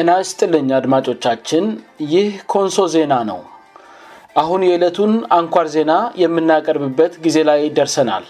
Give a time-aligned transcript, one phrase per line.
[0.00, 1.64] ኢናስ ጥልኝ አድማጮቻችን
[2.14, 3.38] ይህ ኮንሶ ዜና ነው
[4.42, 5.92] አሁን የዕለቱን አንኳር ዜና
[6.22, 8.26] የምናቀርብበት ጊዜ ላይ ደርሰናል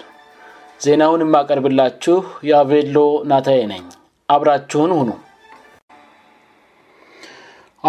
[0.85, 2.17] ዜናውን የማቀርብላችሁ
[2.51, 2.99] የአቬሎ
[3.33, 3.85] ናታይ ነኝ
[4.37, 5.11] አብራችሁን ሁኑ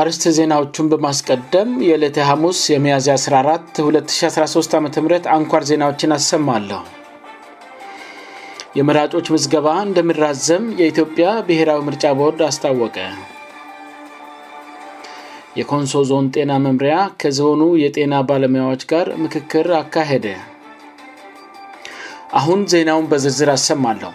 [0.02, 6.82] አርስት ዜናዎቹን በማስቀደም የዕለት ሐሙስ የመያዚ 142013 ዓ ምት አንኳር ዜናዎችን አሰማለሁ
[8.80, 12.98] የመራጮች መዝገባ እንደምራዘም የኢትዮጵያ ብሔራዊ ምርጫ ቦርድ አስታወቀ
[15.60, 20.26] የኮንሶ ዞን ጤና መምሪያ ከዞኑ የጤና ባለሙያዎች ጋር ምክክር አካሄደ
[22.40, 24.12] አሁን ዜናውን በዝርዝር አሰማለሁ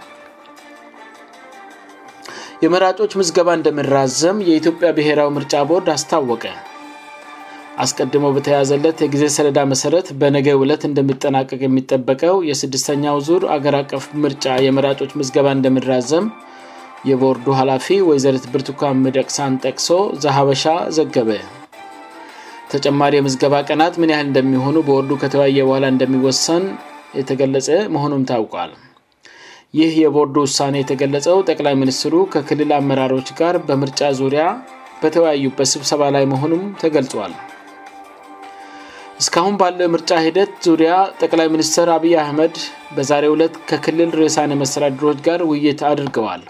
[2.64, 6.44] የመራጮች ምዝገባ እንደምራዘም የኢትዮጵያ ብሔራዊ ምርጫ ቦርድ አስታወቀ
[7.84, 15.47] አስቀድሞ በተያዘለት የጊዜ ሰለዳ መሠረት በነገው ዕለት እንደምጠናቀቅ የሚጠበቀው የስድስተኛው ዙር አገርአቀፍ ምርጫ የመራጮች መዝገባ
[15.58, 16.26] እንደምራዘም
[17.08, 19.88] የቦርዱ ኃላፊ ወይዘርት ብርትካ ምደቅ ሳን ጠቅሶ
[20.24, 20.62] ዛሃበሻ
[20.97, 21.30] ዘገበ
[22.72, 26.64] ተጨማሪ የመዝገባ ቀናት ምን ያህል እንደሚሆኑ ቦርዱ ከተወያየ በኋላ እንደሚወሰን
[27.19, 28.72] የተገለጸ መሆኑም ታውቋል
[29.80, 34.44] ይህ የቦርዱ ውሳኔ የተገለጸው ጠቅላይ ሚኒስትሩ ከክልል አመራሮች ጋር በምርጫ ዙሪያ
[35.05, 37.34] በተወያዩበት ስብሰባ ላይ መሆኑም ተገልጿል
[39.22, 42.56] እስካሁን ባለው የምርጫ ሂደት ዙሪያ ጠቅላይ ሚኒስትር አብይ አህመድ
[42.97, 46.42] በዛሬ ሁለት ከክልል ርሳነ መሰዳድሮች ጋር ውይይት አድርገዋል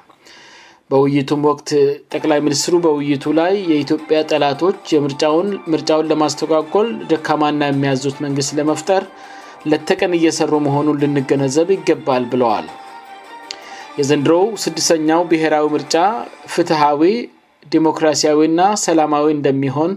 [0.93, 1.69] በውይይቱም ወቅት
[2.15, 9.05] ጠቅላይ ሚኒስትሩ በውይይቱ ላይ የኢትዮጵያ ጠላቶች የንምርጫውን ለማስተቋጎል ድካማና የሚያዙት መንግስት ለመፍጠር
[9.73, 12.67] ለተቀን እየሰሩ መሆኑን ልንገነዘብ ይገባል ብለዋል
[14.01, 15.95] የዘንድሮ ስድስተኛው ብሔራዊ ምርጫ
[16.55, 17.03] ፍትሐዊ
[17.77, 19.95] ዲሞክራሲያዊ ና ሰላማዊ እንደሚሆን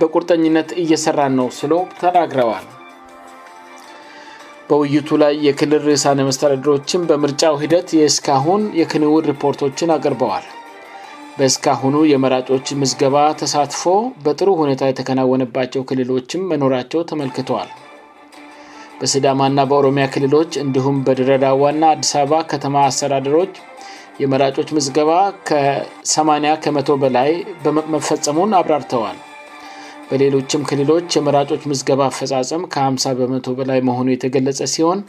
[0.00, 2.66] በቁርጠኝነት እየሰራ ነው ስሎ ተናግረዋል
[4.70, 10.44] በውይይቱ ላይ የክልል እሳነ መስተዳድሮችን በምርጫው ሂደት የእስካሁን የክንውድ ሪፖርቶችን አቅርበዋል
[11.38, 13.84] በእስካሁኑ የመራጮች መዝገባ ተሳትፎ
[14.24, 17.70] በጥሩ ሁኔታ የተከናወነባቸው ክልሎችም መኖራቸው ተመልክተዋል
[19.00, 23.54] በስዳማ ና በኦሮሚያ ክልሎች እንዲሁም በድረዳዋ ና አዲስ አበባ ከተማ አስተዳደሮች
[24.24, 25.10] የመራጮች መዝገባ
[25.50, 27.30] ከ8መ0 በላይ
[27.96, 29.18] መፈጸሙን አብራርተዋል
[30.10, 35.00] በሌሎችም ክልሎች የመራጮች ምዝገባ አፈፃፀም ከ50 በመ0 በላይ መሆኑ የተገለጸ ሲሆን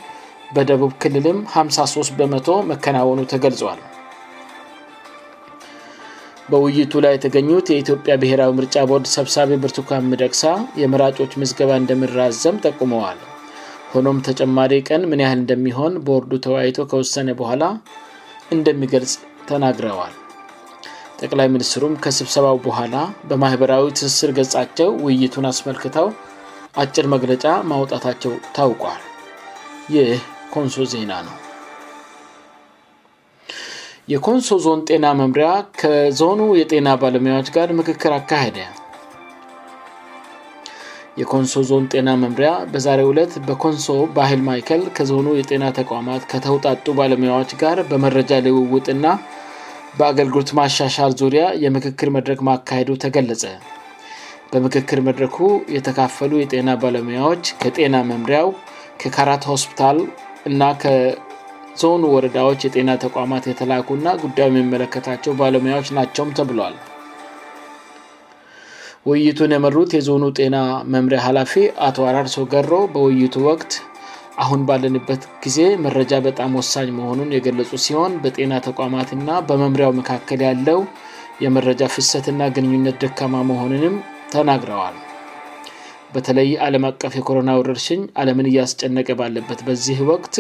[0.56, 3.80] በደቡብ ክልልም 53 በመ0 መከናወኑ ተገልጿል
[6.52, 10.44] በውይይቱ ላይ የተገኙት የኢትዮጵያ ብሔራዊ ምርጫ ቦርድ ሰብሳቢ ብርትኳ ምደቅሳ
[10.84, 13.20] የመራጮች ምዝገባ እንደምራዘም ጠቁመዋል
[13.94, 17.64] ሆኖም ተጨማሪ ቀን ምን ያህል እንደሚሆን ቦወርዱ ተወያይቶ ከወሰነ በኋላ
[18.58, 19.14] እንደሚገልጽ
[19.52, 20.14] ተናግረዋል
[21.24, 22.96] ጠቅላይ ሚኒስትሩም ከስብሰባው በኋላ
[23.30, 26.08] በማህበራዊ ትስስር ገጻቸው ውይይቱን አስመልክተው
[26.82, 29.02] አጭር መግለጫ ማውጣታቸው ታውቋል
[29.96, 30.10] ይህ
[30.56, 31.36] ኮንሶ ዜና ነው
[34.12, 35.50] የኮንሶ ዞን ጤና መምሪያ
[35.82, 38.58] ከዞኑ የጤና ባለሙያዎች ጋር ምክክር አካሄደ
[41.20, 43.88] የኮንሶ ዞን ጤና መምሪያ በዛሬ ሁለት በኮንሶ
[44.18, 49.06] ባህል ማይል ከዞኑ የጤና ተቋማት ከተውጣጡ ባለሙያዎች ጋር በመረጃ ሊውውጥና
[50.00, 53.46] በአገልግሎት ማሻሻል ዙሪያ የምክክር መድረክ ማካሄዱ ተገለጸ
[54.52, 55.38] በምክክር መድረኩ
[55.76, 58.48] የተካፈሉ የጤና ባለሙያዎች ከጤና መምሪያው
[59.02, 59.98] ከካራት ሆስፒታል
[60.50, 66.76] እና ከዞኑ ወረዳዎች የጤና ተቋማት የተላኩና ጉዳዩ የሚመለከታቸው ባለሙያዎች ናቸውም ተብሏል
[69.10, 70.56] ውይይቱን የመሩት የዞኑ ጤና
[70.96, 71.54] መምሪያ ሃላፊ
[71.90, 73.72] አቶ አራርሶ ገሮ በውይይቱ ወቅት
[74.44, 80.80] አሁን ባለንበት ጊዜ መረጃ በጣም ወሳኝ መሆኑን የገለጹ ሲሆን በጤና ተቋማትና በመምሪያው መካከል ያለው
[81.44, 83.96] የመረጃ ፍሰት ና ግንኙነት ድካማ መሆኑንም
[84.34, 84.98] ተናግረዋል
[86.14, 90.36] በተለይ አለም አቀፍ የኮሮና ወረርሽኝ አለምን እያስጨነቀ ባለበት በዚህ ወቅት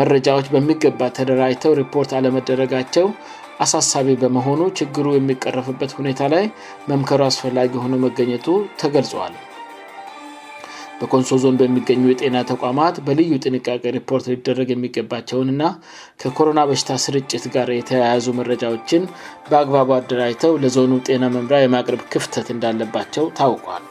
[0.00, 3.08] መረጃዎች በሚገባ ተደራጅተው ሪፖርት አለመደረጋቸው
[3.64, 6.46] አሳሳቢ በመሆኑ ችግሩ የሚቀረፍበት ሁኔታ ላይ
[6.92, 8.46] መምከሩ አስፈላጊ የሆኑ መገኘቱ
[8.82, 9.34] ተገልጿዋል
[11.00, 15.70] በኮንሶ ዞን በሚገኙ የጤና ተቋማት በልዩ ጥንቃቄ ሪፖርት ሊደረግ የሚገባቸውን ና
[16.22, 19.02] ከኮሮና በሽታ ስርጭት ጋር የተያያዙ መረጃዎችን
[19.50, 23.84] በአግባቡ አደራጅተው ለዞኑ ጤና መምሪያ የማቅረብ ክፍተት እንዳለባቸው ታውቋል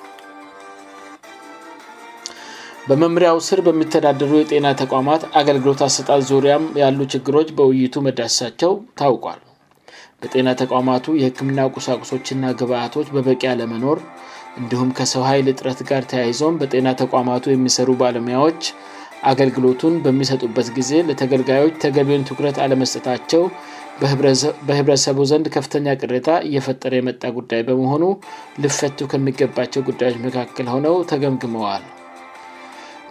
[2.89, 8.71] በመምሪያ ው ስር በሚተዳደሩ የጤና ተቋማት አገልግሎት አሰጣት ዙሪያም ያሉ ችግሮች በውይቱ መዳሰሳቸው
[9.01, 9.41] ታውቋል
[10.21, 13.99] በጤና ተቋማቱ የህክምና ቁሳቁሶችና ግብቶች በበቂያ ለመኖር
[14.59, 18.61] እንዲሁም ከሰው ሀይል እጥረት ጋር ተያይዞም በጤና ተቋማቱ የሚሰሩ ባለሙያዎች
[19.31, 23.41] አገልግሎቱን በሚሰጡበት ጊዜ ለተገልጋዮች ተገቢውን ትኩረት አለመስጠታቸው
[24.69, 28.03] በህብረተሰቡ ዘንድ ከፍተኛ ቅሬታ እየፈጠረ የመጣ ጉዳይ በመሆኑ
[28.63, 31.85] ልፈቱ ከሚገባቸው ጉዳዮች መካከል ሆነው ተገምግመዋል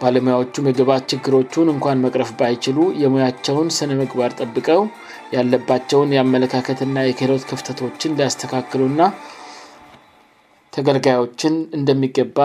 [0.01, 4.81] ባለሙያዎቹ ምግባት ችግሮቹን እንኳን መቅረፍ ባይችሉ የሙያቸውን ስነምግባር ጠብቀው
[5.35, 9.01] ያለባቸውን የአመለካከትና የክሎት ክፍተቶችን ሊያስተካክሉና
[10.87, 12.39] ገልጋዮችን እንደሚገባ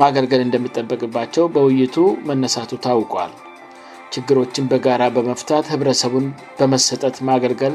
[0.00, 1.96] ማገልገል እንደሚጠበቅባቸው በውይይቱ
[2.28, 3.32] መነሳቱ ታውቋል
[4.14, 6.26] ችግሮችን በጋራ በመፍታት ህብረተሰቡን
[6.58, 7.74] በመሰጠት ማገልገል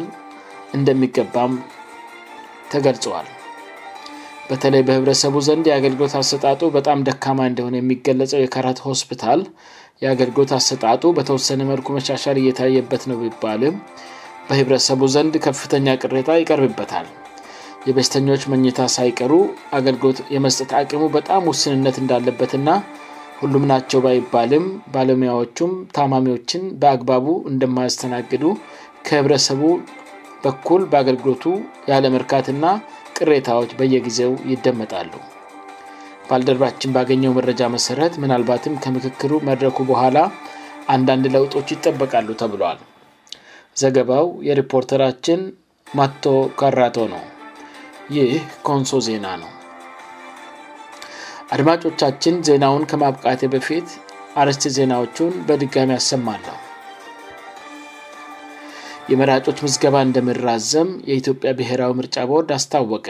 [0.78, 1.54] እንደሚገባም
[2.74, 3.28] ተገልጸዋል
[4.50, 9.42] በተለይ በህብረተሰቡ ዘንድ የአገልግሎት አሰጣጡ በጣም ደካማ እንደሆነ የሚገለጸው የካራት ሆስፒታል
[10.04, 13.78] የአገልግሎት አሰጣጡ በተወሰነ መልኩ መሻሻል እየታየበት ነው ይባለም
[14.50, 17.08] በህብረተሰቡ ዘንድ ከፍተኛ ቅሬታ ይቀርብበታል
[17.90, 19.34] የበስተኞች መኝታ ሳይቀሩ
[19.78, 22.70] አገልግሎት የመስጠት አቅሙ በጣም ውስንነት እንዳለበትና
[23.42, 28.50] ሁሉምናቸው ባይባልም ባለሙያዎቹም ታማሚዎችን በአግባቡ እንደማያስተናግዱ
[29.08, 29.62] ከህብረሰቡ
[30.46, 31.44] በኩል በአገልግሎቱ
[31.92, 32.66] ያለመርካትና
[33.18, 35.12] ቅሬታዎች በየጊዜው ይደመጣሉ
[36.30, 40.18] ባልደራችን ባገኘው መረጃ መሰረት ምናልባትም ከምክክሩ መድረኩ በኋላ
[40.96, 42.82] አንዳንድ ለውጦች ይጠበቃሉ ተብሏል
[43.84, 45.40] ዘገባው የሪፖርተራችን
[46.00, 46.26] ማቶ
[46.60, 47.24] ካራቶ ነው
[48.16, 48.32] ይህ
[48.68, 49.52] ኮንሶ ዜና ነው
[51.54, 53.88] አድማጮቻችን ዜናውን ከማብቃቴ በፊት
[54.42, 56.58] አርስት ዜናዎቹን በድጋሚ አሰማለሁ
[59.12, 63.08] የመራጮች መዝገባ እንደሚራዘም የኢትዮጵያ ብሔራዊ ምርጫ ቦርድ አስታወቀ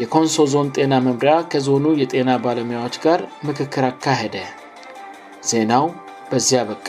[0.00, 4.36] የኮንሶ ዞን ጤና መምሪያ ከዞኑ የጤና ባለሙያዎች ጋር ምክክር አካሄደ
[5.52, 5.86] ዜናው
[6.32, 6.88] በዚያ በቃ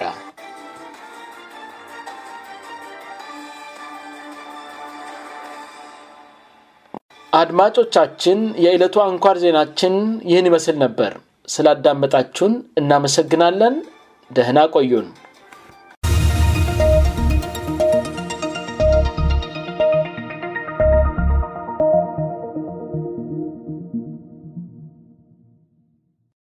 [7.40, 9.94] አድማጮቻችን የዕለቱ አንኳር ዜናችን
[10.32, 11.12] ይህን ይመስል ነበር
[11.54, 13.76] ስላዳመጣችሁን እናመሰግናለን
[14.38, 15.10] ደህና ቆዩን